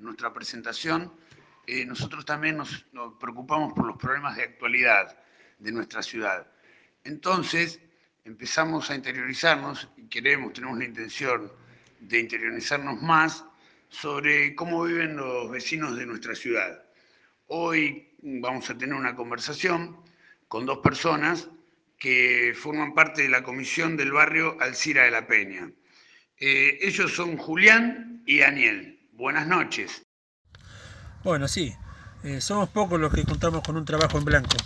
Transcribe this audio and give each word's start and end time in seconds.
nuestra 0.00 0.32
presentación, 0.32 1.12
eh, 1.66 1.84
nosotros 1.84 2.24
también 2.24 2.56
nos, 2.56 2.86
nos 2.92 3.14
preocupamos 3.14 3.72
por 3.72 3.86
los 3.86 3.96
problemas 3.96 4.36
de 4.36 4.44
actualidad 4.44 5.18
de 5.58 5.72
nuestra 5.72 6.02
ciudad. 6.02 6.46
Entonces, 7.04 7.80
empezamos 8.24 8.90
a 8.90 8.94
interiorizarnos 8.94 9.88
y 9.96 10.08
queremos, 10.08 10.52
tenemos 10.52 10.78
la 10.78 10.84
intención 10.84 11.52
de 12.00 12.20
interiorizarnos 12.20 13.00
más 13.02 13.44
sobre 13.88 14.54
cómo 14.54 14.84
viven 14.84 15.16
los 15.16 15.50
vecinos 15.50 15.96
de 15.96 16.06
nuestra 16.06 16.34
ciudad. 16.34 16.82
Hoy 17.48 18.08
vamos 18.22 18.70
a 18.70 18.78
tener 18.78 18.94
una 18.94 19.16
conversación 19.16 19.96
con 20.48 20.66
dos 20.66 20.78
personas 20.78 21.48
que 21.98 22.54
forman 22.56 22.94
parte 22.94 23.22
de 23.22 23.28
la 23.28 23.42
comisión 23.42 23.96
del 23.96 24.12
barrio 24.12 24.56
Alcira 24.60 25.04
de 25.04 25.10
la 25.10 25.26
Peña. 25.26 25.70
Eh, 26.38 26.78
ellos 26.80 27.12
son 27.12 27.36
Julián 27.36 28.22
y 28.24 28.38
Daniel. 28.38 28.99
Buenas 29.20 29.46
noches. 29.46 30.00
Bueno, 31.22 31.46
sí, 31.46 31.74
eh, 32.24 32.40
somos 32.40 32.70
pocos 32.70 32.98
los 32.98 33.12
que 33.12 33.22
contamos 33.24 33.62
con 33.62 33.76
un 33.76 33.84
trabajo 33.84 34.16
en 34.16 34.24
blanco. 34.24 34.56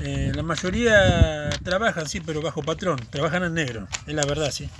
Eh, 0.00 0.30
la 0.32 0.44
mayoría 0.44 1.50
trabajan, 1.64 2.08
sí, 2.08 2.20
pero 2.20 2.40
bajo 2.40 2.62
patrón, 2.62 3.00
trabajan 3.10 3.42
en 3.42 3.54
negro, 3.54 3.88
es 4.06 4.14
la 4.14 4.24
verdad, 4.24 4.52
sí. 4.52 4.70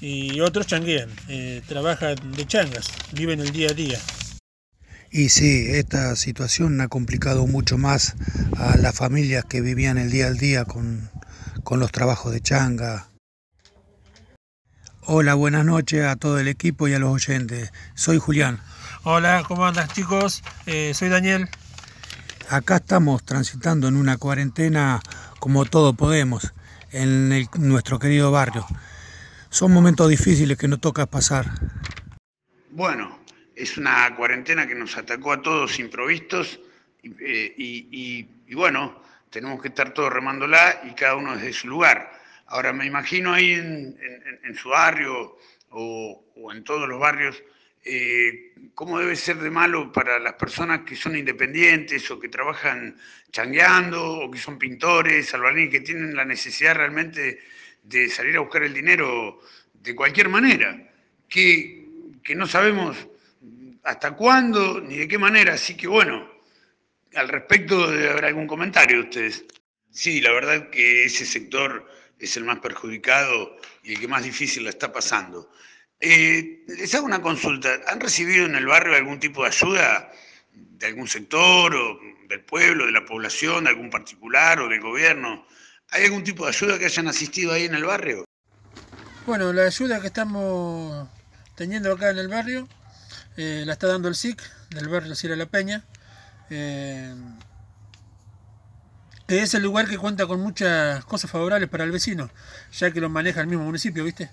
Y 0.00 0.38
otros 0.38 0.68
changuean, 0.68 1.10
eh, 1.26 1.60
trabajan 1.66 2.14
de 2.36 2.46
changas, 2.46 2.86
viven 3.14 3.40
el 3.40 3.50
día 3.50 3.70
a 3.70 3.74
día. 3.74 3.98
Y 5.10 5.30
sí, 5.30 5.66
esta 5.70 6.14
situación 6.14 6.80
ha 6.80 6.86
complicado 6.86 7.48
mucho 7.48 7.78
más 7.78 8.14
a 8.58 8.76
las 8.76 8.94
familias 8.94 9.44
que 9.44 9.60
vivían 9.60 9.98
el 9.98 10.12
día 10.12 10.28
al 10.28 10.38
día 10.38 10.64
con, 10.64 11.10
con 11.64 11.80
los 11.80 11.90
trabajos 11.90 12.32
de 12.32 12.40
changa. 12.40 13.08
Hola, 15.06 15.34
buenas 15.34 15.64
noches 15.64 16.04
a 16.04 16.16
todo 16.16 16.38
el 16.40 16.48
equipo 16.48 16.88
y 16.88 16.94
a 16.94 16.98
los 16.98 17.10
oyentes. 17.10 17.72
Soy 17.94 18.18
Julián. 18.18 18.60
Hola, 19.04 19.44
¿cómo 19.46 19.64
andas 19.64 19.92
chicos? 19.92 20.42
Eh, 20.66 20.92
soy 20.94 21.08
Daniel. 21.08 21.48
Acá 22.50 22.76
estamos 22.76 23.24
transitando 23.24 23.88
en 23.88 23.96
una 23.96 24.16
cuarentena 24.18 25.00
como 25.38 25.64
todo 25.64 25.92
podemos 25.94 26.52
en 26.90 27.32
el- 27.32 27.48
nuestro 27.58 27.98
querido 27.98 28.30
barrio. 28.32 28.66
Son 29.50 29.72
momentos 29.72 30.08
difíciles 30.08 30.58
que 30.58 30.68
nos 30.68 30.80
toca 30.80 31.06
pasar. 31.06 31.46
Bueno, 32.70 33.18
es 33.54 33.78
una 33.78 34.14
cuarentena 34.16 34.66
que 34.66 34.74
nos 34.74 34.96
atacó 34.96 35.32
a 35.32 35.42
todos 35.42 35.78
improvistos 35.78 36.58
y, 37.02 37.10
eh, 37.20 37.54
y- 37.56 37.88
y- 37.90 38.28
y 38.48 38.54
bueno, 38.54 39.00
tenemos 39.30 39.62
que 39.62 39.68
estar 39.68 39.94
todos 39.94 40.12
remándola 40.12 40.80
y 40.84 40.94
cada 40.94 41.14
uno 41.14 41.36
desde 41.36 41.52
su 41.52 41.68
lugar. 41.68 42.12
Ahora 42.46 42.72
me 42.72 42.86
imagino 42.86 43.32
ahí 43.32 43.52
en, 43.52 44.54
su 44.56 44.68
barrio 44.68 45.36
o, 45.70 46.32
o 46.36 46.52
en 46.52 46.62
todos 46.64 46.88
los 46.88 46.98
barrios, 47.00 47.42
eh, 47.88 48.52
cómo 48.74 48.98
debe 48.98 49.14
ser 49.14 49.36
de 49.36 49.48
malo 49.48 49.92
para 49.92 50.18
las 50.18 50.34
personas 50.34 50.80
que 50.80 50.96
son 50.96 51.16
independientes 51.16 52.10
o 52.10 52.18
que 52.18 52.28
trabajan 52.28 52.96
changueando 53.30 54.02
o 54.02 54.30
que 54.30 54.38
son 54.38 54.58
pintores, 54.58 55.32
albañiles, 55.32 55.70
que 55.70 55.80
tienen 55.80 56.16
la 56.16 56.24
necesidad 56.24 56.74
realmente 56.74 57.38
de 57.84 58.08
salir 58.08 58.36
a 58.36 58.40
buscar 58.40 58.64
el 58.64 58.74
dinero 58.74 59.40
de 59.72 59.94
cualquier 59.94 60.28
manera, 60.28 60.76
que, 61.28 61.86
que 62.24 62.34
no 62.34 62.48
sabemos 62.48 63.06
hasta 63.84 64.16
cuándo 64.16 64.80
ni 64.80 64.96
de 64.96 65.06
qué 65.06 65.18
manera, 65.18 65.54
así 65.54 65.76
que 65.76 65.86
bueno, 65.86 66.28
al 67.14 67.28
respecto 67.28 67.88
debe 67.88 68.10
haber 68.10 68.24
algún 68.24 68.48
comentario 68.48 68.96
de 68.96 69.02
ustedes. 69.04 69.44
Sí, 69.90 70.20
la 70.20 70.32
verdad 70.32 70.70
que 70.70 71.04
ese 71.04 71.24
sector 71.24 71.88
es 72.18 72.36
el 72.36 72.44
más 72.44 72.58
perjudicado 72.60 73.56
y 73.82 73.94
el 73.94 74.00
que 74.00 74.08
más 74.08 74.22
difícil 74.22 74.64
la 74.64 74.70
está 74.70 74.92
pasando. 74.92 75.50
Eh, 76.00 76.64
les 76.66 76.94
hago 76.94 77.06
una 77.06 77.22
consulta. 77.22 77.80
¿Han 77.88 78.00
recibido 78.00 78.46
en 78.46 78.54
el 78.54 78.66
barrio 78.66 78.94
algún 78.94 79.18
tipo 79.18 79.42
de 79.42 79.48
ayuda 79.48 80.10
de 80.52 80.86
algún 80.86 81.08
sector 81.08 81.74
o 81.74 81.98
del 82.28 82.40
pueblo, 82.40 82.86
de 82.86 82.92
la 82.92 83.04
población, 83.04 83.64
de 83.64 83.70
algún 83.70 83.90
particular 83.90 84.60
o 84.60 84.68
del 84.68 84.80
gobierno? 84.80 85.46
¿Hay 85.90 86.04
algún 86.04 86.24
tipo 86.24 86.44
de 86.44 86.50
ayuda 86.50 86.78
que 86.78 86.86
hayan 86.86 87.08
asistido 87.08 87.52
ahí 87.52 87.64
en 87.64 87.74
el 87.74 87.84
barrio? 87.84 88.24
Bueno, 89.26 89.52
la 89.52 89.64
ayuda 89.64 90.00
que 90.00 90.08
estamos 90.08 91.08
teniendo 91.54 91.92
acá 91.92 92.10
en 92.10 92.18
el 92.18 92.28
barrio 92.28 92.68
eh, 93.36 93.64
la 93.66 93.72
está 93.74 93.86
dando 93.86 94.08
el 94.08 94.14
SIC 94.14 94.40
del 94.70 94.88
barrio 94.88 95.14
Sierra 95.14 95.36
La 95.36 95.46
Peña. 95.46 95.84
eh, 96.50 97.14
que 99.26 99.42
es 99.42 99.54
el 99.54 99.62
lugar 99.62 99.88
que 99.88 99.98
cuenta 99.98 100.26
con 100.26 100.40
muchas 100.40 101.04
cosas 101.04 101.30
favorables 101.30 101.68
para 101.68 101.84
el 101.84 101.90
vecino, 101.90 102.30
ya 102.72 102.92
que 102.92 103.00
lo 103.00 103.08
maneja 103.08 103.40
el 103.40 103.48
mismo 103.48 103.64
municipio, 103.64 104.04
¿viste? 104.04 104.30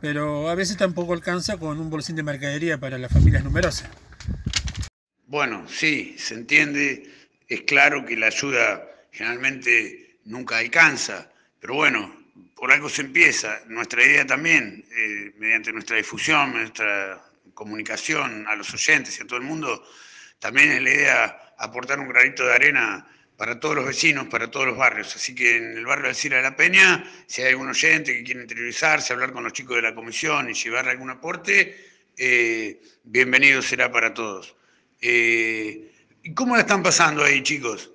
Pero 0.00 0.50
a 0.50 0.54
veces 0.54 0.76
tampoco 0.76 1.14
alcanza 1.14 1.56
con 1.56 1.80
un 1.80 1.88
bolsín 1.88 2.16
de 2.16 2.22
mercadería 2.22 2.78
para 2.78 2.98
las 2.98 3.10
familias 3.10 3.42
numerosas. 3.42 3.88
Bueno, 5.26 5.66
sí, 5.68 6.16
se 6.18 6.34
entiende, 6.34 7.10
es 7.48 7.62
claro 7.62 8.04
que 8.04 8.16
la 8.16 8.26
ayuda 8.26 8.84
generalmente 9.10 10.18
nunca 10.24 10.58
alcanza, 10.58 11.30
pero 11.58 11.74
bueno, 11.74 12.14
por 12.54 12.70
algo 12.70 12.90
se 12.90 13.02
empieza. 13.02 13.60
Nuestra 13.66 14.04
idea 14.04 14.26
también, 14.26 14.84
eh, 14.96 15.32
mediante 15.38 15.72
nuestra 15.72 15.96
difusión, 15.96 16.52
nuestra 16.52 17.22
comunicación 17.54 18.46
a 18.46 18.56
los 18.56 18.72
oyentes 18.74 19.18
y 19.18 19.22
a 19.22 19.26
todo 19.26 19.38
el 19.38 19.44
mundo, 19.44 19.82
también 20.38 20.70
es 20.72 20.82
la 20.82 20.90
idea 20.90 21.54
aportar 21.58 21.98
un 21.98 22.08
granito 22.08 22.44
de 22.44 22.54
arena 22.54 23.06
para 23.36 23.58
todos 23.58 23.74
los 23.74 23.86
vecinos, 23.86 24.26
para 24.28 24.50
todos 24.50 24.66
los 24.66 24.76
barrios. 24.76 25.14
Así 25.16 25.34
que 25.34 25.56
en 25.56 25.76
el 25.76 25.84
barrio 25.84 26.04
de 26.04 26.08
Alcira 26.10 26.36
de 26.36 26.42
la 26.42 26.56
Peña, 26.56 27.04
si 27.26 27.42
hay 27.42 27.50
algún 27.50 27.68
oyente 27.68 28.12
que 28.12 28.22
quiere 28.22 28.42
interiorizarse, 28.42 29.12
hablar 29.12 29.32
con 29.32 29.44
los 29.44 29.52
chicos 29.52 29.76
de 29.76 29.82
la 29.82 29.94
comisión 29.94 30.50
y 30.50 30.54
llevar 30.54 30.88
algún 30.88 31.10
aporte, 31.10 31.76
eh, 32.16 32.80
bienvenido 33.02 33.60
será 33.62 33.90
para 33.90 34.14
todos. 34.14 34.54
Eh, 35.00 35.90
¿Y 36.22 36.32
cómo 36.34 36.54
la 36.54 36.62
están 36.62 36.82
pasando 36.82 37.24
ahí, 37.24 37.42
chicos? 37.42 37.90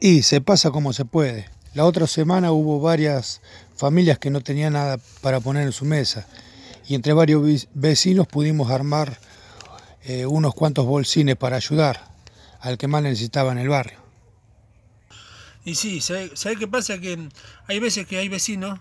Y 0.00 0.22
se 0.22 0.40
pasa 0.40 0.70
como 0.70 0.92
se 0.92 1.04
puede. 1.04 1.48
La 1.74 1.84
otra 1.84 2.06
semana 2.06 2.52
hubo 2.52 2.80
varias 2.80 3.40
familias 3.76 4.18
que 4.18 4.30
no 4.30 4.40
tenían 4.42 4.74
nada 4.74 4.98
para 5.22 5.40
poner 5.40 5.62
en 5.62 5.72
su 5.72 5.84
mesa 5.84 6.26
y 6.86 6.94
entre 6.94 7.12
varios 7.12 7.68
vecinos 7.72 8.26
pudimos 8.26 8.70
armar 8.70 9.18
eh, 10.04 10.26
unos 10.26 10.54
cuantos 10.54 10.84
bolsines 10.84 11.36
para 11.36 11.56
ayudar 11.56 12.10
al 12.60 12.76
que 12.76 12.88
más 12.88 13.02
necesitaba 13.02 13.52
en 13.52 13.58
el 13.58 13.68
barrio. 13.68 14.01
Y 15.64 15.74
sí, 15.74 16.00
¿sabe, 16.00 16.30
sabe 16.34 16.56
qué 16.56 16.66
pasa? 16.68 16.98
Que 16.98 17.28
hay 17.68 17.78
veces 17.78 18.06
que 18.06 18.18
hay 18.18 18.28
vecinos 18.28 18.78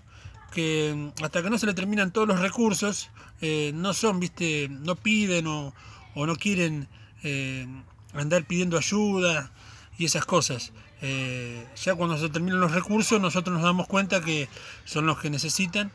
que 0.51 0.93
mm, 0.95 1.23
hasta 1.23 1.41
que 1.41 1.49
no 1.49 1.57
se 1.57 1.65
le 1.65 1.73
terminan 1.73 2.11
todos 2.11 2.27
los 2.27 2.39
recursos, 2.39 3.09
eh, 3.41 3.71
no 3.73 3.93
son, 3.93 4.19
viste, 4.19 4.67
no 4.69 4.95
piden 4.95 5.47
o, 5.47 5.73
o 6.15 6.25
no 6.25 6.35
quieren 6.35 6.87
eh, 7.23 7.67
andar 8.13 8.45
pidiendo 8.45 8.77
ayuda 8.77 9.51
y 9.97 10.05
esas 10.05 10.25
cosas. 10.25 10.71
Eh, 11.01 11.65
ya 11.83 11.95
cuando 11.95 12.17
se 12.17 12.29
terminan 12.29 12.59
los 12.59 12.71
recursos, 12.71 13.19
nosotros 13.19 13.55
nos 13.55 13.63
damos 13.63 13.87
cuenta 13.87 14.21
que 14.21 14.47
son 14.85 15.07
los 15.07 15.19
que 15.19 15.29
necesitan 15.29 15.91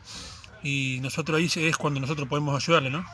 y 0.63 0.99
nosotros 1.01 1.37
ahí 1.37 1.49
es 1.67 1.77
cuando 1.77 1.99
nosotros 1.99 2.27
podemos 2.27 2.61
ayudarle, 2.61 2.89
¿no? 2.89 3.05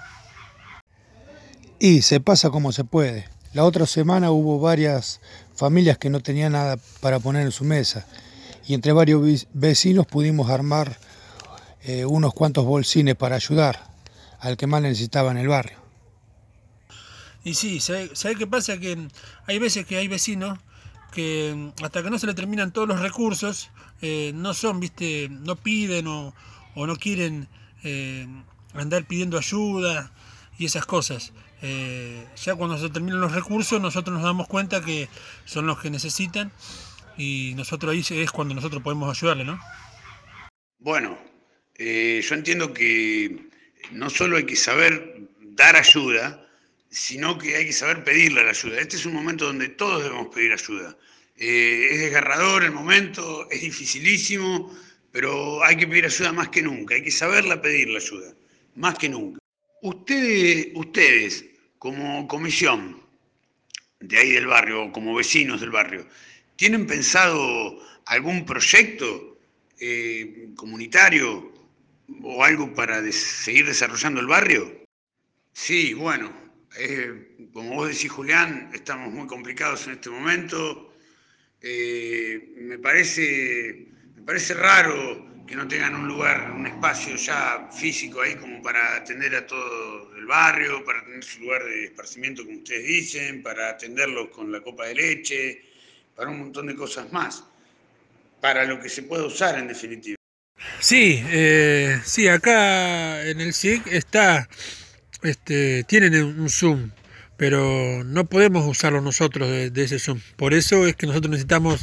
Y 1.79 2.01
se 2.01 2.19
pasa 2.19 2.49
como 2.49 2.71
se 2.71 2.83
puede. 2.83 3.27
La 3.53 3.65
otra 3.65 3.85
semana 3.85 4.31
hubo 4.31 4.59
varias 4.59 5.21
familias 5.55 5.99
que 5.99 6.09
no 6.09 6.21
tenían 6.21 6.53
nada 6.53 6.79
para 7.01 7.19
poner 7.19 7.43
en 7.43 7.51
su 7.51 7.63
mesa 7.63 8.07
y 8.65 8.73
entre 8.73 8.93
varios 8.93 9.47
vecinos 9.53 10.07
pudimos 10.07 10.49
armar 10.49 10.97
eh, 11.83 12.05
unos 12.05 12.33
cuantos 12.33 12.65
bolsines 12.65 13.15
para 13.15 13.35
ayudar 13.35 13.91
al 14.39 14.57
que 14.57 14.65
más 14.65 14.81
necesitaba 14.81 15.29
en 15.31 15.37
el 15.37 15.47
barrio. 15.47 15.77
Y 17.43 17.53
sí, 17.53 17.79
¿sabe, 17.79 18.09
sabe 18.13 18.35
qué 18.35 18.47
pasa? 18.47 18.79
Que 18.79 19.07
hay 19.45 19.59
veces 19.59 19.85
que 19.85 19.97
hay 19.97 20.07
vecinos 20.07 20.57
que 21.11 21.53
mm, 21.55 21.83
hasta 21.83 22.01
que 22.01 22.09
no 22.09 22.17
se 22.17 22.25
le 22.25 22.33
terminan 22.33 22.71
todos 22.71 22.87
los 22.87 23.01
recursos, 23.01 23.69
eh, 24.01 24.31
no 24.33 24.55
son, 24.55 24.79
viste, 24.79 25.29
no 25.29 25.57
piden 25.57 26.07
o, 26.07 26.33
o 26.73 26.87
no 26.87 26.95
quieren 26.95 27.47
eh, 27.83 28.25
andar 28.73 29.05
pidiendo 29.05 29.37
ayuda 29.37 30.11
y 30.57 30.65
esas 30.65 30.85
cosas. 30.85 31.33
Eh, 31.65 32.27
ya 32.35 32.55
cuando 32.55 32.77
se 32.77 32.89
terminan 32.89 33.21
los 33.21 33.31
recursos, 33.31 33.79
nosotros 33.79 34.13
nos 34.13 34.23
damos 34.23 34.47
cuenta 34.47 34.83
que 34.83 35.07
son 35.45 35.65
los 35.65 35.79
que 35.79 35.89
necesitan 35.89 36.51
y 37.17 37.53
nosotros 37.55 37.93
ahí 37.93 38.21
es 38.21 38.31
cuando 38.31 38.53
nosotros 38.53 38.83
podemos 38.83 39.17
ayudarle, 39.17 39.45
¿no? 39.45 39.57
Bueno, 40.79 41.17
eh, 41.75 42.21
yo 42.21 42.35
entiendo 42.35 42.73
que 42.73 43.47
no 43.91 44.09
solo 44.09 44.35
hay 44.35 44.45
que 44.45 44.57
saber 44.57 45.21
dar 45.39 45.77
ayuda, 45.77 46.45
sino 46.89 47.37
que 47.37 47.55
hay 47.55 47.67
que 47.67 47.73
saber 47.73 48.03
pedirle 48.03 48.43
la 48.43 48.49
ayuda. 48.49 48.79
Este 48.79 48.97
es 48.97 49.05
un 49.05 49.13
momento 49.13 49.45
donde 49.45 49.69
todos 49.69 50.03
debemos 50.03 50.35
pedir 50.35 50.51
ayuda. 50.51 50.97
Eh, 51.37 51.87
es 51.91 51.99
desgarrador 52.01 52.65
el 52.65 52.71
momento, 52.71 53.49
es 53.49 53.61
dificilísimo, 53.61 54.75
pero 55.13 55.63
hay 55.63 55.77
que 55.77 55.87
pedir 55.87 56.05
ayuda 56.05 56.33
más 56.33 56.49
que 56.49 56.61
nunca, 56.61 56.95
hay 56.95 57.03
que 57.03 57.11
saberla 57.11 57.61
pedir 57.61 57.87
la 57.87 57.99
ayuda, 57.99 58.33
más 58.75 58.97
que 58.97 59.07
nunca. 59.07 59.39
Ustedes, 59.81 60.67
ustedes 60.75 61.52
como 61.83 62.25
comisión 62.29 62.79
de 63.99 64.17
ahí 64.17 64.31
del 64.31 64.47
barrio, 64.47 64.89
como 64.93 65.13
vecinos 65.15 65.59
del 65.59 65.71
barrio, 65.71 66.07
¿tienen 66.55 66.87
pensado 66.87 67.77
algún 68.05 68.45
proyecto 68.45 69.37
eh, 69.81 70.47
comunitario 70.55 71.51
o 72.21 72.41
algo 72.41 72.73
para 72.73 73.03
seguir 73.11 73.65
desarrollando 73.65 74.21
el 74.21 74.27
barrio? 74.27 74.63
Sí, 75.51 75.93
bueno, 75.93 76.31
Eh, 76.75 77.35
como 77.53 77.75
vos 77.75 77.89
decís, 77.89 78.09
Julián, 78.11 78.71
estamos 78.73 79.13
muy 79.13 79.27
complicados 79.27 79.85
en 79.85 79.93
este 79.93 80.09
momento. 80.09 80.91
Eh, 81.61 82.55
me, 82.57 82.79
parece, 82.79 83.89
me 84.15 84.23
parece 84.23 84.55
raro 84.55 84.95
que 85.45 85.55
no 85.55 85.67
tengan 85.67 85.93
un 85.95 86.07
lugar, 86.07 86.51
un 86.51 86.65
espacio 86.65 87.15
ya 87.15 87.69
físico 87.71 88.21
ahí 88.21 88.35
como 88.37 88.59
para 88.63 88.95
atender 88.97 89.35
a 89.35 89.45
todo 89.45 90.12
barrio, 90.25 90.83
para 90.85 91.03
tener 91.03 91.23
su 91.23 91.41
lugar 91.41 91.63
de 91.63 91.85
esparcimiento, 91.85 92.45
como 92.45 92.57
ustedes 92.57 92.85
dicen, 92.85 93.43
para 93.43 93.69
atenderlos 93.69 94.29
con 94.29 94.51
la 94.51 94.61
copa 94.61 94.85
de 94.85 94.95
leche, 94.95 95.61
para 96.15 96.29
un 96.29 96.39
montón 96.39 96.67
de 96.67 96.75
cosas 96.75 97.11
más, 97.11 97.43
para 98.41 98.65
lo 98.65 98.79
que 98.79 98.89
se 98.89 99.03
puede 99.03 99.23
usar 99.23 99.57
en 99.57 99.67
definitiva. 99.67 100.17
Sí, 100.79 101.23
eh, 101.27 101.99
sí, 102.03 102.27
acá 102.27 103.25
en 103.27 103.41
el 103.41 103.53
SIC 103.53 103.87
está, 103.87 104.47
este, 105.21 105.83
tienen 105.85 106.15
un 106.15 106.49
Zoom 106.49 106.91
pero 107.43 108.05
no 108.05 108.23
podemos 108.23 108.65
usarlo 108.65 109.01
nosotros 109.01 109.49
de, 109.49 109.83
ese 109.83 109.99
Zoom. 109.99 110.21
Por 110.37 110.53
eso 110.53 110.87
es 110.87 110.95
que 110.95 111.07
nosotros 111.07 111.29
necesitamos 111.29 111.81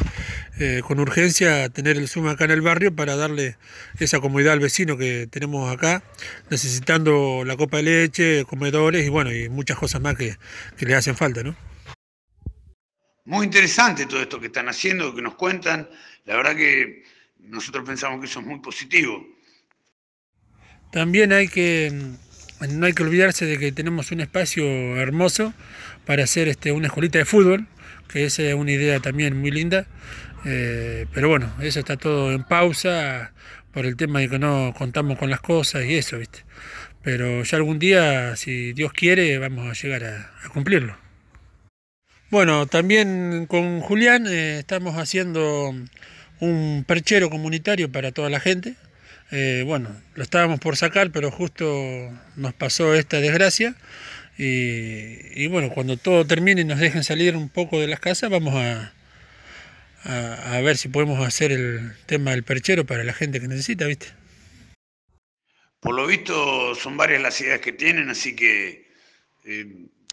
eh, 0.59 0.81
con 0.83 0.99
urgencia 1.01 1.69
tener 1.69 1.99
el 1.99 2.09
Zoom 2.09 2.29
acá 2.29 2.47
en 2.47 2.53
el 2.53 2.63
barrio 2.63 2.97
para 2.97 3.15
darle 3.15 3.59
esa 3.99 4.21
comodidad 4.21 4.55
al 4.55 4.61
vecino 4.61 4.97
que 4.97 5.27
tenemos 5.31 5.71
acá, 5.71 6.03
necesitando 6.49 7.43
la 7.45 7.59
copa 7.59 7.77
de 7.77 7.83
leche, 7.83 8.45
comedores 8.47 9.05
y 9.05 9.11
bueno, 9.11 9.35
y 9.35 9.51
muchas 9.51 9.77
cosas 9.77 10.01
más 10.01 10.17
que, 10.17 10.39
que 10.79 10.87
le 10.87 10.95
hacen 10.95 11.15
falta, 11.15 11.43
¿no? 11.43 11.55
Muy 13.27 13.45
interesante 13.45 14.07
todo 14.07 14.23
esto 14.23 14.41
que 14.41 14.47
están 14.47 14.67
haciendo, 14.67 15.15
que 15.15 15.21
nos 15.21 15.35
cuentan. 15.35 15.91
La 16.25 16.37
verdad 16.37 16.57
que 16.57 17.05
nosotros 17.39 17.85
pensamos 17.87 18.21
que 18.21 18.29
eso 18.29 18.41
es 18.41 18.47
muy 18.47 18.61
positivo. 18.61 19.27
También 20.91 21.35
hay 21.35 21.49
que 21.49 21.93
no 22.69 22.87
hay 22.87 22.93
que 22.93 23.03
olvidarse 23.03 23.47
de 23.47 23.59
que 23.59 23.73
tenemos 23.73 24.11
un 24.13 24.21
espacio 24.21 24.65
hermoso 24.97 25.55
para 26.07 26.25
hacer 26.25 26.49
este, 26.49 26.73
una 26.73 26.89
escuelita 26.89 27.19
de 27.19 27.25
fútbol, 27.25 27.67
que 28.09 28.25
es 28.25 28.39
eh, 28.39 28.55
una 28.55 28.73
idea 28.73 29.01
también 29.01 29.37
muy 29.39 29.51
linda. 29.51 29.87
Eh, 30.45 31.07
pero 31.13 31.29
bueno, 31.29 31.53
eso 31.61 31.81
está 31.81 31.97
todo 31.97 32.33
en 32.33 32.45
pausa 32.45 33.33
por 33.73 33.87
el 33.87 33.97
tema 33.97 34.21
de 34.21 34.29
que 34.29 34.39
no 34.39 34.75
contamos 34.77 35.19
con 35.19 35.31
las 35.31 35.41
cosas 35.41 35.85
y 35.85 35.97
eso, 35.97 36.19
¿viste? 36.19 36.45
Pero 37.03 37.43
ya 37.45 37.57
algún 37.57 37.79
día, 37.79 38.37
si 38.37 38.73
Dios 38.73 38.93
quiere, 38.93 39.39
vamos 39.39 39.69
a 39.69 39.81
llegar 39.81 40.05
a, 40.05 40.49
cumplirlo. 40.53 40.97
Bueno, 42.31 42.67
también 42.67 43.47
con 43.47 43.81
Julián 43.81 44.27
eh, 44.27 44.59
estamos 44.59 44.97
haciendo 44.97 45.75
un 46.41 46.85
perchero 46.87 47.31
comunitario 47.31 47.91
para 47.91 48.13
toda 48.13 48.31
la 48.31 48.41
gente. 48.41 48.77
Eh, 49.33 49.63
bueno, 49.65 49.95
lo 50.15 50.23
estábamos 50.23 50.59
por 50.59 50.77
sacar, 50.77 51.13
pero 51.13 51.31
justo 51.31 51.65
nos 52.37 52.55
pasó 52.55 52.95
esta 52.95 53.21
desgracia. 53.21 53.77
Y, 54.43 55.47
bueno, 55.49 55.69
cuando 55.69 55.99
todo 55.99 56.27
termine 56.27 56.63
y 56.63 56.65
nos 56.65 56.79
dejen 56.79 57.05
salir 57.05 57.37
un 57.37 57.51
poco 57.51 57.79
de 57.79 57.87
las 57.87 58.01
casas, 58.01 58.31
vamos 58.31 58.55
a, 58.55 58.95
a, 60.05 60.61
ver 60.63 60.79
si 60.79 60.89
podemos 60.89 61.21
hacer 61.27 61.53
el 61.53 61.93
tema 62.07 62.31
del 62.31 62.43
perchero 62.43 62.87
para 62.87 63.05
la 63.05 63.13
gente 63.13 63.39
que 63.39 63.49
necesita, 63.49 63.87
¿viste? 63.87 64.07
Por 65.81 65.95
lo 65.95 66.07
visto 66.07 66.75
son 66.75 66.97
varias 66.97 67.21
las 67.21 67.39
ideas 67.43 67.61
que 67.61 67.73
tienen, 67.73 68.09
así 68.09 68.35
que 68.35 68.91
eh, 69.45 69.67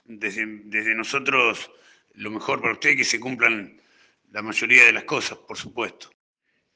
desde, 0.03 0.45
desde 0.65 0.93
nosotros 0.93 1.71
lo 2.13 2.29
mejor 2.29 2.59
para 2.59 2.73
ustedes 2.73 2.95
es 2.95 2.99
que 2.99 3.11
se 3.11 3.19
cumplan 3.21 3.81
la 4.31 4.41
mayoría 4.41 4.83
de 4.85 4.91
las 4.91 5.05
cosas, 5.05 5.37
por 5.37 5.57
supuesto. 5.57 6.11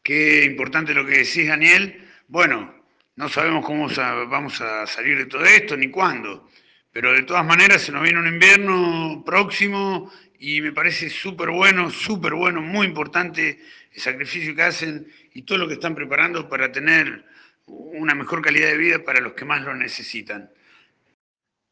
Qué 0.02 0.46
importante 0.46 0.94
lo 0.94 1.06
que 1.06 1.20
decís, 1.20 1.48
Daniel 1.48 2.11
bueno, 2.31 2.74
no 3.18 3.28
sabemos 3.28 3.66
cómo 3.66 3.89
vamos 3.89 4.62
a 4.62 4.88
salir 4.88 5.18
de 5.18 5.25
todo 5.25 5.44
esto 5.44 5.75
ni 5.75 5.92
cuándo, 5.92 6.48
pero 6.89 7.12
de 7.12 7.24
todas 7.24 7.45
maneras 7.45 7.81
se 7.81 7.92
nos 7.92 8.04
viene 8.04 8.19
un 8.19 8.28
invierno 8.28 9.22
próximo 9.25 10.10
y 10.39 10.62
me 10.62 10.72
parece 10.72 11.10
súper 11.10 11.50
bueno, 11.50 11.92
súper 11.92 12.33
bueno, 12.33 12.62
muy 12.62 12.88
importante 12.88 13.60
el 13.94 14.01
sacrificio 14.01 14.56
que 14.56 14.62
hacen 14.62 15.12
y 15.33 15.42
todo 15.42 15.57
lo 15.57 15.68
que 15.68 15.74
están 15.74 15.94
preparando 15.94 16.48
para 16.48 16.72
tener 16.72 17.25
una 17.66 18.16
mejor 18.16 18.42
calidad 18.42 18.69
de 18.69 18.77
vida 18.77 19.04
para 19.04 19.19
los 19.19 19.34
que 19.34 19.44
más 19.44 19.63
lo 19.63 19.75
necesitan. 19.75 20.50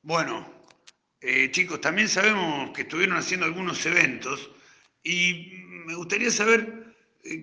Bueno, 0.02 0.66
eh, 1.22 1.52
chicos, 1.52 1.80
también 1.80 2.10
sabemos 2.10 2.72
que 2.72 2.82
estuvieron 2.82 3.16
haciendo 3.16 3.46
algunos 3.46 3.86
eventos 3.86 4.52
y 5.04 5.64
me 5.86 5.96
gustaría 5.96 6.30
saber 6.32 6.79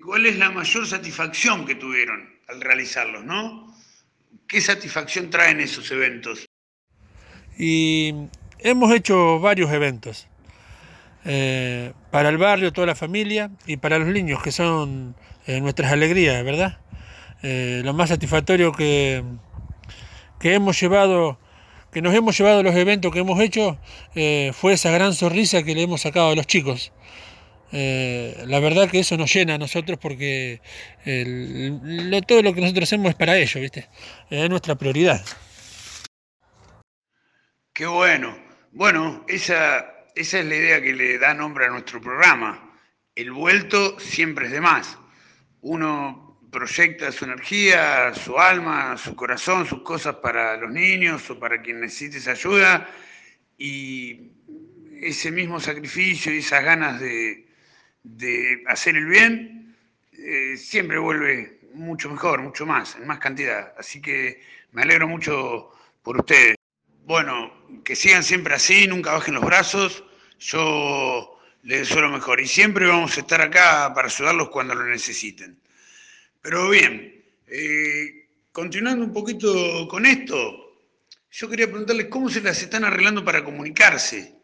cuál 0.03 0.25
es 0.25 0.37
la 0.37 0.49
mayor 0.49 0.87
satisfacción 0.87 1.65
que 1.65 1.75
tuvieron 1.75 2.29
al 2.47 2.61
realizarlos, 2.61 3.23
¿no? 3.23 3.73
¿Qué 4.47 4.61
satisfacción 4.61 5.29
traen 5.29 5.59
esos 5.59 5.91
eventos? 5.91 6.45
Y 7.57 8.13
hemos 8.59 8.93
hecho 8.93 9.39
varios 9.39 9.71
eventos. 9.71 10.27
Eh, 11.25 11.91
para 12.11 12.29
el 12.29 12.37
barrio, 12.37 12.71
toda 12.71 12.87
la 12.87 12.95
familia 12.95 13.51
y 13.65 13.77
para 13.77 13.99
los 13.99 14.07
niños, 14.07 14.41
que 14.41 14.51
son 14.51 15.15
eh, 15.45 15.59
nuestras 15.59 15.91
alegrías, 15.91 16.43
¿verdad? 16.43 16.79
Eh, 17.43 17.81
lo 17.83 17.93
más 17.93 18.09
satisfactorio 18.09 18.71
que, 18.71 19.23
que 20.39 20.53
hemos 20.53 20.79
llevado, 20.79 21.37
que 21.91 22.01
nos 22.01 22.13
hemos 22.15 22.37
llevado 22.37 22.59
a 22.59 22.63
los 22.63 22.75
eventos 22.75 23.11
que 23.11 23.19
hemos 23.19 23.39
hecho, 23.41 23.77
fue 24.53 24.73
esa 24.73 24.91
gran 24.91 25.13
sonrisa 25.13 25.63
que 25.63 25.75
le 25.75 25.83
hemos 25.83 26.01
sacado 26.01 26.29
a 26.29 26.35
los 26.35 26.47
chicos. 26.47 26.93
Eh, 27.71 28.43
la 28.47 28.59
verdad 28.59 28.89
que 28.89 28.99
eso 28.99 29.17
nos 29.17 29.33
llena 29.33 29.55
a 29.55 29.57
nosotros 29.57 29.99
porque 30.01 30.61
todo 32.27 32.41
lo 32.41 32.53
que 32.53 32.61
nosotros 32.61 32.83
hacemos 32.83 33.09
es 33.09 33.15
para 33.15 33.37
ellos, 33.37 33.61
¿viste? 33.61 33.87
Es 34.29 34.49
nuestra 34.49 34.75
prioridad. 34.75 35.23
Qué 37.73 37.85
bueno. 37.85 38.37
Bueno, 38.71 39.25
esa, 39.27 39.85
esa 40.15 40.39
es 40.39 40.45
la 40.45 40.55
idea 40.55 40.81
que 40.81 40.93
le 40.93 41.17
da 41.17 41.33
nombre 41.33 41.65
a 41.65 41.69
nuestro 41.69 41.99
programa. 42.01 42.79
El 43.15 43.31
vuelto 43.31 43.99
siempre 43.99 44.45
es 44.45 44.51
de 44.51 44.61
más. 44.61 44.97
Uno 45.61 46.39
proyecta 46.51 47.11
su 47.11 47.25
energía, 47.25 48.13
su 48.13 48.39
alma, 48.39 48.97
su 48.97 49.15
corazón, 49.15 49.65
sus 49.65 49.81
cosas 49.81 50.15
para 50.15 50.57
los 50.57 50.71
niños 50.71 51.29
o 51.29 51.39
para 51.39 51.61
quien 51.61 51.81
necesite 51.81 52.17
esa 52.17 52.31
ayuda 52.31 52.89
y 53.57 54.31
ese 55.01 55.31
mismo 55.31 55.59
sacrificio 55.59 56.33
y 56.33 56.39
esas 56.39 56.63
ganas 56.63 56.99
de, 56.99 57.46
de 58.15 58.63
hacer 58.67 58.95
el 58.95 59.05
bien, 59.05 59.75
eh, 60.13 60.57
siempre 60.57 60.97
vuelve 60.97 61.59
mucho 61.73 62.09
mejor, 62.09 62.41
mucho 62.41 62.65
más, 62.65 62.95
en 62.95 63.07
más 63.07 63.19
cantidad. 63.19 63.73
Así 63.77 64.01
que 64.01 64.41
me 64.71 64.83
alegro 64.83 65.07
mucho 65.07 65.71
por 66.01 66.17
ustedes. 66.17 66.55
Bueno, 67.05 67.53
que 67.83 67.95
sigan 67.95 68.23
siempre 68.23 68.55
así, 68.55 68.87
nunca 68.87 69.13
bajen 69.13 69.35
los 69.35 69.45
brazos. 69.45 70.03
Yo 70.39 71.39
les 71.63 71.81
deseo 71.81 72.01
lo 72.01 72.09
mejor 72.09 72.39
y 72.39 72.47
siempre 72.47 72.85
vamos 72.85 73.17
a 73.17 73.21
estar 73.21 73.41
acá 73.41 73.91
para 73.93 74.07
ayudarlos 74.07 74.49
cuando 74.49 74.75
lo 74.75 74.85
necesiten. 74.85 75.59
Pero 76.41 76.69
bien, 76.69 77.25
eh, 77.47 78.27
continuando 78.51 79.05
un 79.05 79.13
poquito 79.13 79.87
con 79.87 80.05
esto, 80.05 80.67
yo 81.31 81.49
quería 81.49 81.67
preguntarles 81.67 82.07
cómo 82.07 82.29
se 82.29 82.41
las 82.41 82.61
están 82.61 82.83
arreglando 82.83 83.23
para 83.23 83.43
comunicarse. 83.43 84.36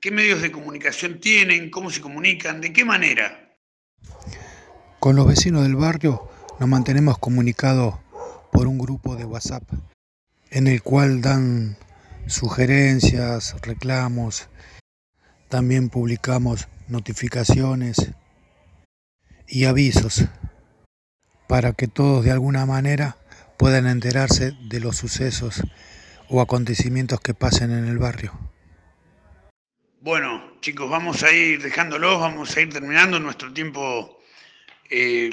¿Qué 0.00 0.10
medios 0.10 0.42
de 0.42 0.52
comunicación 0.52 1.20
tienen? 1.20 1.70
¿Cómo 1.70 1.90
se 1.90 2.00
comunican? 2.00 2.60
¿De 2.60 2.72
qué 2.72 2.84
manera? 2.84 3.56
Con 5.00 5.16
los 5.16 5.26
vecinos 5.26 5.62
del 5.62 5.76
barrio 5.76 6.28
nos 6.60 6.68
mantenemos 6.68 7.18
comunicados 7.18 7.96
por 8.52 8.68
un 8.68 8.78
grupo 8.78 9.16
de 9.16 9.24
WhatsApp 9.24 9.64
en 10.50 10.66
el 10.66 10.82
cual 10.82 11.22
dan 11.22 11.76
sugerencias, 12.26 13.56
reclamos, 13.62 14.48
también 15.48 15.88
publicamos 15.88 16.68
notificaciones 16.88 18.12
y 19.48 19.64
avisos 19.64 20.26
para 21.48 21.72
que 21.72 21.88
todos 21.88 22.24
de 22.24 22.30
alguna 22.30 22.66
manera 22.66 23.16
puedan 23.56 23.86
enterarse 23.86 24.52
de 24.68 24.80
los 24.80 24.96
sucesos 24.96 25.62
o 26.28 26.40
acontecimientos 26.40 27.20
que 27.20 27.34
pasen 27.34 27.70
en 27.72 27.86
el 27.86 27.98
barrio. 27.98 28.51
Bueno, 30.02 30.56
chicos, 30.60 30.90
vamos 30.90 31.22
a 31.22 31.30
ir 31.30 31.62
dejándolos, 31.62 32.18
vamos 32.18 32.56
a 32.56 32.60
ir 32.60 32.72
terminando. 32.72 33.20
Nuestro 33.20 33.52
tiempo 33.52 34.18
eh, 34.90 35.30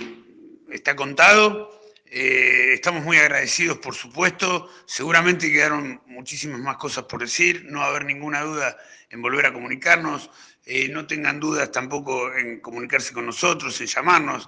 está 0.70 0.96
contado. 0.96 1.82
Eh, 2.06 2.74
estamos 2.76 3.04
muy 3.04 3.18
agradecidos, 3.18 3.80
por 3.80 3.96
supuesto. 3.96 4.70
Seguramente 4.86 5.52
quedaron 5.52 6.04
muchísimas 6.06 6.60
más 6.60 6.78
cosas 6.78 7.06
por 7.06 7.22
decir. 7.22 7.66
No 7.66 7.80
va 7.80 7.86
a 7.86 7.90
haber 7.90 8.06
ninguna 8.06 8.42
duda 8.42 8.78
en 9.10 9.24
volver 9.24 9.48
a 9.48 9.54
comunicarnos. 9.54 10.30
Eh, 10.68 10.88
no 10.90 11.08
tengan 11.08 11.40
dudas 11.40 11.72
tampoco 11.72 12.32
en 12.36 12.60
comunicarse 12.60 13.12
con 13.12 13.26
nosotros, 13.26 13.82
en 13.82 13.88
llamarnos. 13.88 14.48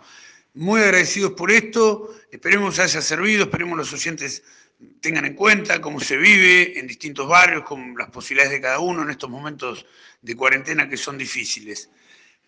Muy 0.54 0.82
agradecidos 0.82 1.32
por 1.32 1.50
esto. 1.50 2.13
Esperemos 2.32 2.78
haya 2.78 3.01
servido, 3.01 3.46
esperemos 3.46 3.75
los 3.75 3.92
oyentes 3.92 4.44
tengan 5.00 5.26
en 5.26 5.34
cuenta 5.34 5.82
cómo 5.82 6.00
se 6.00 6.18
vive 6.18 6.80
en 6.80 6.88
distintos 6.88 7.28
barrios, 7.28 7.64
con 7.64 7.96
las 7.98 8.10
posibilidades 8.10 8.52
de 8.52 8.62
cada 8.62 8.80
uno 8.80 9.04
en 9.04 9.10
estos 9.10 9.30
momentos 9.30 9.86
de 10.22 10.36
cuarentena 10.36 10.88
que 10.88 10.98
son 10.98 11.18
difíciles. 11.18 11.90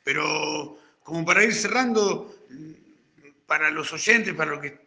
Pero 0.04 0.78
como 1.04 1.26
para 1.26 1.44
ir 1.44 1.54
cerrando, 1.54 2.36
para 3.48 3.72
los 3.72 3.92
oyentes, 3.92 4.34
para 4.34 4.52
lo 4.52 4.62
que 4.62 4.78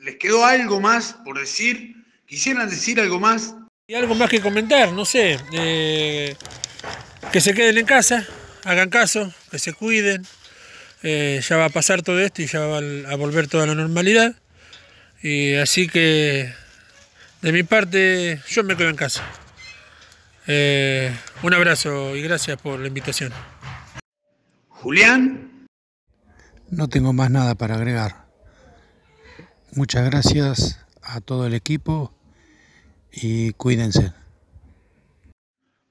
les 0.00 0.16
quedó 0.16 0.44
algo 0.44 0.80
más 0.80 1.14
por 1.24 1.38
decir, 1.38 1.96
quisieran 2.26 2.68
decir 2.68 3.00
algo 3.00 3.18
más 3.20 3.54
Y 3.86 3.94
algo 3.94 4.14
más 4.14 4.28
que 4.28 4.40
comentar, 4.40 4.92
no 4.92 5.04
sé, 5.04 5.38
eh, 5.52 6.34
que 7.32 7.40
se 7.40 7.54
queden 7.54 7.78
en 7.78 7.86
casa, 7.86 8.26
hagan 8.64 8.90
caso, 8.90 9.32
que 9.50 9.58
se 9.58 9.72
cuiden, 9.72 10.26
eh, 11.02 11.40
ya 11.46 11.56
va 11.56 11.66
a 11.66 11.70
pasar 11.70 12.02
todo 12.02 12.20
esto 12.20 12.42
y 12.42 12.46
ya 12.46 12.60
va 12.60 12.78
a 12.78 13.16
volver 13.16 13.46
toda 13.48 13.66
la 13.66 13.74
normalidad. 13.74 14.34
Y 15.22 15.54
así 15.54 15.88
que 15.88 16.52
de 17.46 17.52
mi 17.52 17.62
parte 17.62 18.42
yo 18.48 18.64
me 18.64 18.76
quedo 18.76 18.88
en 18.88 18.96
casa. 18.96 19.24
Eh, 20.48 21.16
un 21.44 21.54
abrazo 21.54 22.16
y 22.16 22.22
gracias 22.22 22.60
por 22.60 22.80
la 22.80 22.88
invitación. 22.88 23.32
Julián. 24.68 25.68
No 26.68 26.88
tengo 26.88 27.12
más 27.12 27.30
nada 27.30 27.54
para 27.54 27.76
agregar. 27.76 28.26
Muchas 29.70 30.10
gracias 30.10 30.84
a 31.02 31.20
todo 31.20 31.46
el 31.46 31.54
equipo 31.54 32.12
y 33.12 33.52
cuídense. 33.52 34.12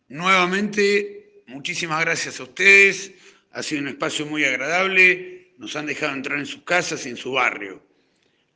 Nuevamente, 0.09 1.41
muchísimas 1.47 2.01
gracias 2.01 2.37
a 2.41 2.43
ustedes. 2.43 3.13
Ha 3.53 3.63
sido 3.63 3.81
un 3.81 3.87
espacio 3.87 4.25
muy 4.25 4.43
agradable. 4.43 5.53
Nos 5.57 5.77
han 5.77 5.85
dejado 5.85 6.11
entrar 6.11 6.37
en 6.37 6.47
sus 6.47 6.63
casas 6.63 7.05
y 7.05 7.09
en 7.11 7.17
su 7.17 7.31
barrio. 7.31 7.81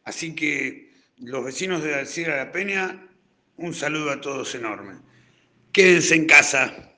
Así 0.03 0.35
que 0.35 0.88
los 1.19 1.43
vecinos 1.43 1.83
de 1.83 1.95
Alcira 1.95 2.37
La 2.37 2.51
Peña, 2.51 3.07
un 3.57 3.73
saludo 3.73 4.11
a 4.11 4.21
todos 4.21 4.55
enorme. 4.55 4.95
Quédense 5.73 6.15
en 6.15 6.25
casa, 6.25 6.93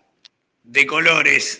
de 0.63 0.85
colores. 0.85 1.59